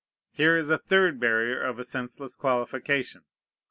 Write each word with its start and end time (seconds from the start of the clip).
Here 0.31 0.55
is 0.55 0.71
a 0.71 0.79
third 0.79 1.19
barrier 1.19 1.61
of 1.61 1.77
a 1.77 1.83
senseless 1.83 2.35
qualification. 2.35 3.21